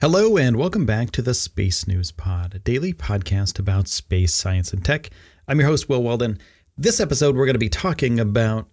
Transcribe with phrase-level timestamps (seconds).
[0.00, 4.72] Hello, and welcome back to the Space News Pod, a daily podcast about space science
[4.72, 5.10] and tech.
[5.48, 6.38] I'm your host, Will Walden.
[6.76, 8.68] This episode, we're going to be talking about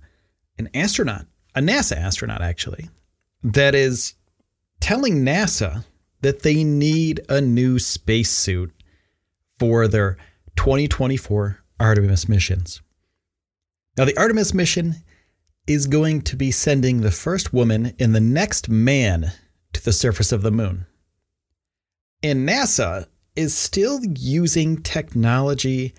[0.60, 2.92] an astronaut, a NASA astronaut, actually,
[3.42, 4.14] that is
[4.80, 5.86] telling NASA
[6.22, 8.72] that they need a new spacesuit
[9.58, 10.18] for their
[10.58, 12.84] 2024 Artemis missions.
[13.98, 14.98] Now, the Artemis mission
[15.66, 19.32] is going to be sending the first woman and the next man
[19.74, 20.86] to the surface of the moon.
[22.24, 25.94] And NASA is still using technology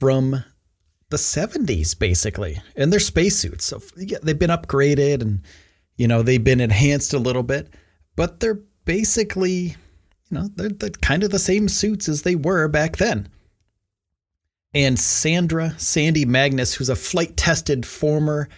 [0.00, 0.44] from
[1.10, 3.66] the 70s, basically, in their spacesuits.
[3.66, 5.42] So yeah, they've been upgraded and,
[5.96, 7.72] you know, they've been enhanced a little bit,
[8.16, 9.76] but they're basically,
[10.30, 13.28] you know, they're, they're kind of the same suits as they were back then.
[14.74, 18.48] And Sandra Sandy Magnus, who's a flight tested former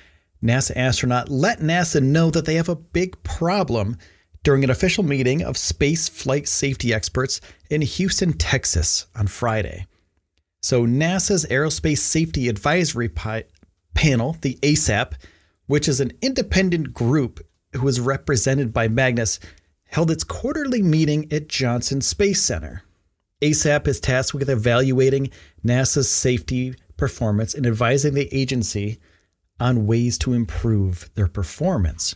[0.42, 3.98] NASA astronaut, let NASA know that they have a big problem
[4.46, 9.88] during an official meeting of space flight safety experts in Houston, Texas on Friday.
[10.62, 13.46] So, NASA's Aerospace Safety Advisory Pi-
[13.94, 15.14] Panel, the ASAP,
[15.66, 19.40] which is an independent group who is represented by Magnus,
[19.86, 22.84] held its quarterly meeting at Johnson Space Center.
[23.42, 25.28] ASAP is tasked with evaluating
[25.64, 29.00] NASA's safety performance and advising the agency
[29.58, 32.14] on ways to improve their performance.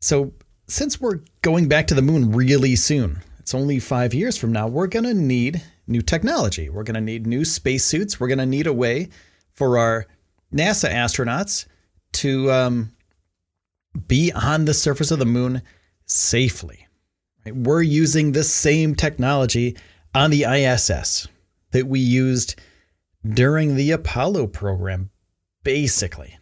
[0.00, 0.34] So,
[0.70, 4.68] since we're going back to the moon really soon, it's only five years from now,
[4.68, 6.68] we're going to need new technology.
[6.68, 8.20] We're going to need new spacesuits.
[8.20, 9.08] We're going to need a way
[9.52, 10.06] for our
[10.54, 11.66] NASA astronauts
[12.12, 12.92] to um,
[14.06, 15.62] be on the surface of the moon
[16.06, 16.86] safely.
[17.44, 17.54] Right?
[17.54, 19.76] We're using the same technology
[20.14, 21.26] on the ISS
[21.72, 22.54] that we used
[23.24, 25.10] during the Apollo program,
[25.62, 26.38] basically.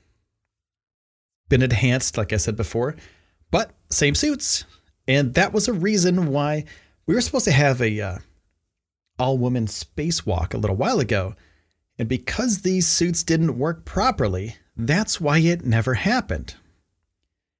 [1.48, 2.94] Been enhanced, like I said before,
[3.50, 4.64] but same suits.
[5.06, 6.64] And that was a reason why
[7.06, 8.18] we were supposed to have a uh,
[9.18, 11.34] all woman spacewalk a little while ago.
[11.98, 16.54] And because these suits didn't work properly, that's why it never happened.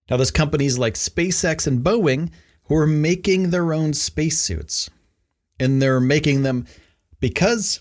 [0.09, 2.31] Now, there's companies like SpaceX and Boeing
[2.65, 4.89] who are making their own spacesuits.
[5.59, 6.67] And they're making them
[7.19, 7.81] because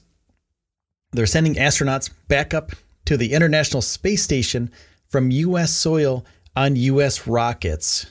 [1.12, 2.72] they're sending astronauts back up
[3.06, 4.72] to the International Space Station
[5.08, 5.74] from U.S.
[5.74, 6.26] soil
[6.58, 7.28] on U.S.
[7.28, 8.08] rockets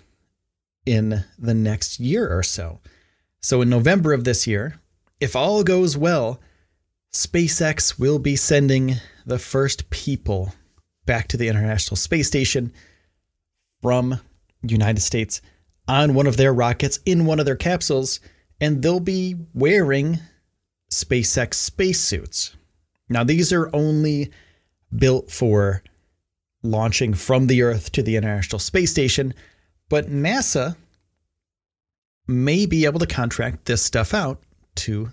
[0.87, 2.79] in the next year or so.
[3.43, 4.81] So, in November of this year,
[5.19, 6.41] if all goes well,
[7.13, 8.97] SpaceX will be sending
[9.27, 10.53] the first people
[11.07, 12.73] back to the International Space Station
[13.83, 14.21] from
[14.63, 15.43] United States
[15.89, 18.21] on one of their rockets in one of their capsules,
[18.61, 20.21] and they'll be wearing
[20.89, 22.55] SpaceX spacesuits.
[23.09, 24.31] Now, these are only
[24.97, 25.83] built for
[26.71, 29.35] launching from the Earth to the International Space Station,
[29.89, 30.77] but NASA
[32.27, 34.41] may be able to contract this stuff out
[34.75, 35.11] to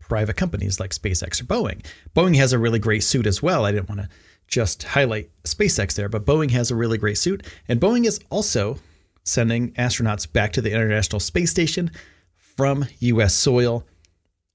[0.00, 1.84] private companies like SpaceX or Boeing.
[2.14, 3.64] Boeing has a really great suit as well.
[3.64, 4.08] I didn't want to
[4.48, 7.44] just highlight SpaceX there, but Boeing has a really great suit.
[7.68, 8.78] And Boeing is also
[9.24, 11.90] sending astronauts back to the International Space Station
[12.34, 13.84] from US soil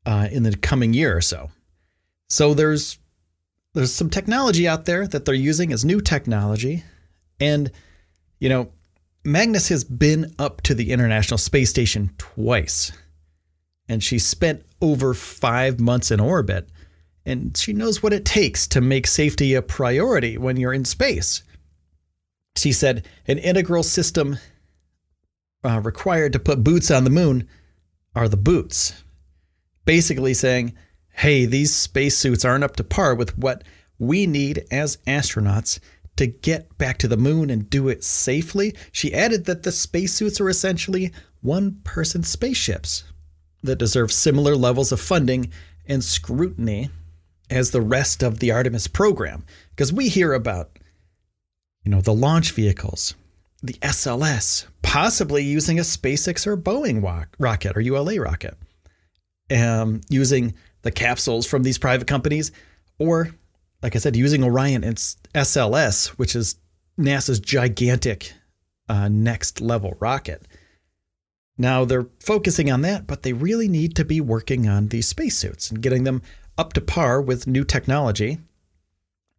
[0.06, 1.52] uh, in the coming year or so.
[2.30, 2.98] So there's
[3.74, 6.84] there's some technology out there that they're using as new technology.
[7.40, 7.72] And,
[8.40, 8.72] you know,
[9.24, 12.92] Magnus has been up to the International Space Station twice.
[13.88, 16.70] And she spent over five months in orbit.
[17.26, 21.44] And she knows what it takes to make safety a priority when you're in space.
[22.58, 24.38] She said, an integral system
[25.64, 27.48] uh, required to put boots on the moon
[28.16, 29.04] are the boots.
[29.86, 30.74] Basically saying,
[31.14, 33.64] hey, these spacesuits aren't up to par with what
[34.00, 35.80] we need as astronauts
[36.18, 40.42] to get back to the moon and do it safely, she added that the spacesuits
[40.42, 41.12] are essentially
[41.42, 43.04] one person spaceships
[43.64, 45.52] that deserve similar levels of funding
[45.88, 46.90] and scrutiny
[47.50, 49.44] as the rest of the Artemis program.
[49.72, 50.78] Because we hear about,
[51.84, 53.16] you know, the launch vehicles,
[53.62, 58.58] the SLS, possibly using a SpaceX or Boeing rocket or ULA rocket,
[59.56, 62.52] um, using the capsules from these private companies,
[63.00, 63.36] or,
[63.82, 66.56] like I said, using Orion and SLS, which is
[66.98, 68.34] NASA's gigantic
[68.90, 70.48] uh, next level rocket.
[71.58, 75.70] Now they're focusing on that, but they really need to be working on these spacesuits
[75.70, 76.22] and getting them
[76.58, 78.40] up to par with new technology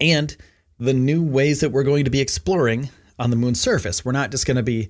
[0.00, 0.36] and
[0.78, 4.04] the new ways that we're going to be exploring on the moon's surface.
[4.04, 4.88] We're not just going to be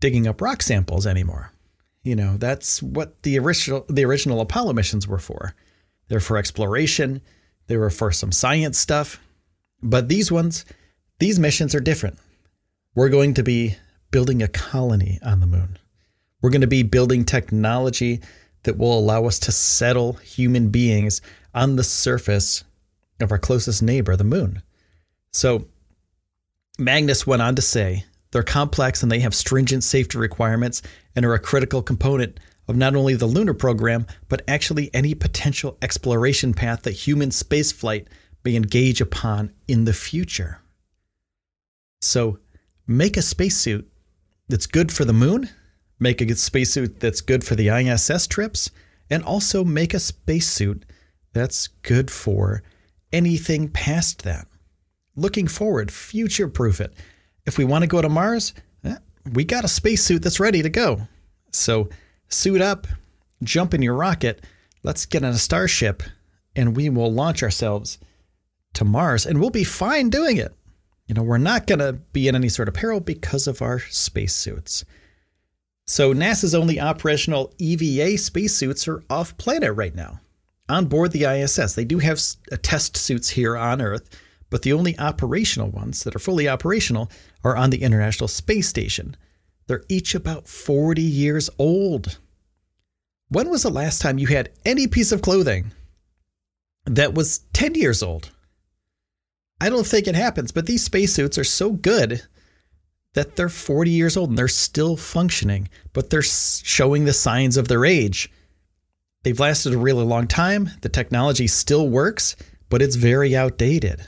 [0.00, 1.52] digging up rock samples anymore.
[2.02, 5.54] You know, that's what the original the original Apollo missions were for.
[6.08, 7.20] They're for exploration,
[7.66, 9.20] they were for some science stuff.
[9.82, 10.64] But these ones,
[11.18, 12.18] these missions are different.
[12.94, 13.76] We're going to be
[14.10, 15.78] building a colony on the moon.
[16.40, 18.20] We're going to be building technology
[18.64, 21.20] that will allow us to settle human beings
[21.54, 22.64] on the surface
[23.20, 24.62] of our closest neighbor, the moon.
[25.32, 25.66] So,
[26.78, 30.82] Magnus went on to say they're complex and they have stringent safety requirements
[31.18, 32.38] and are a critical component
[32.68, 38.06] of not only the lunar program, but actually any potential exploration path that human spaceflight
[38.44, 40.60] may engage upon in the future.
[42.00, 42.38] So,
[42.86, 43.90] make a spacesuit
[44.48, 45.50] that's good for the moon,
[45.98, 48.70] make a good spacesuit that's good for the ISS trips,
[49.10, 50.84] and also make a spacesuit
[51.32, 52.62] that's good for
[53.12, 54.46] anything past that
[55.16, 56.94] looking forward, future proof it.
[57.44, 58.54] If we want to go to Mars,
[59.32, 61.08] we got a spacesuit that's ready to go.
[61.52, 61.88] So
[62.28, 62.86] suit up,
[63.42, 64.44] jump in your rocket,
[64.82, 66.02] let's get on a starship,
[66.54, 67.98] and we will launch ourselves
[68.74, 70.54] to Mars, and we'll be fine doing it.
[71.06, 73.80] You know, we're not going to be in any sort of peril because of our
[73.80, 74.84] spacesuits.
[75.86, 80.20] So, NASA's only operational EVA spacesuits are off planet right now.
[80.68, 82.20] On board the ISS, they do have
[82.52, 84.10] uh, test suits here on Earth
[84.50, 87.10] but the only operational ones that are fully operational
[87.44, 89.16] are on the International Space Station.
[89.66, 92.18] They're each about 40 years old.
[93.28, 95.72] When was the last time you had any piece of clothing
[96.86, 98.30] that was 10 years old?
[99.60, 102.22] I don't think it happens, but these spacesuits are so good
[103.14, 107.68] that they're 40 years old and they're still functioning, but they're showing the signs of
[107.68, 108.30] their age.
[109.24, 110.70] They've lasted a really long time.
[110.82, 112.36] The technology still works,
[112.68, 114.06] but it's very outdated.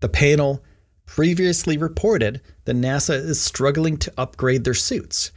[0.00, 0.64] The panel
[1.06, 5.32] previously reported that NASA is struggling to upgrade their suits,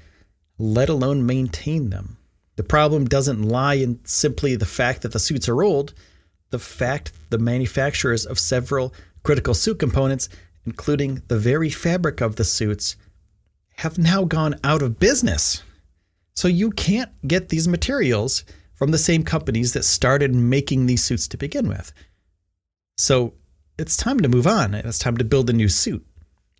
[0.57, 2.17] let alone maintain them.
[2.55, 5.93] The problem doesn't lie in simply the fact that the suits are old,
[6.51, 8.93] the fact the manufacturers of several
[9.23, 10.29] critical suit components,
[10.65, 12.95] including the very fabric of the suits,
[13.77, 15.63] have now gone out of business.
[16.35, 18.45] So you can't get these materials
[18.75, 21.91] from the same companies that started making these suits to begin with.
[22.97, 23.33] So
[23.77, 24.73] it's time to move on.
[24.73, 26.05] It's time to build a new suit.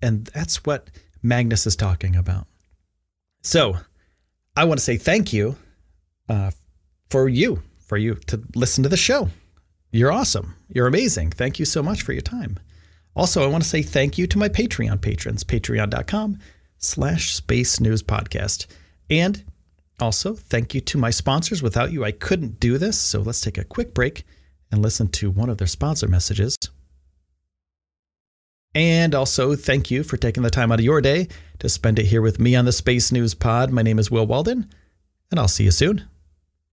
[0.02, 0.90] And that's what
[1.22, 2.48] Magnus is talking about.
[3.42, 3.78] So
[4.56, 5.56] I want to say thank you
[6.30, 6.52] uh,
[7.10, 9.30] for you, for you to listen to the show.
[9.92, 10.56] You're awesome.
[10.68, 11.32] You're amazing.
[11.32, 12.60] Thank you so much for your time.
[13.16, 16.40] Also, I want to say thank you to my Patreon patrons, patreon.com
[16.80, 18.66] slash space news podcast.
[19.10, 19.44] And
[20.00, 21.62] also, thank you to my sponsors.
[21.62, 23.00] Without you, I couldn't do this.
[23.00, 24.26] So let's take a quick break
[24.72, 26.58] and listen to one of their sponsor messages.
[28.76, 31.28] And also, thank you for taking the time out of your day
[31.60, 33.72] to spend it here with me on the Space News Pod.
[33.72, 34.70] My name is Will Walden,
[35.30, 36.08] and I'll see you soon.